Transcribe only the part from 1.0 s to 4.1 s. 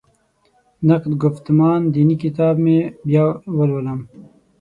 ګفتمان دیني کتاب مې بیا ولولم.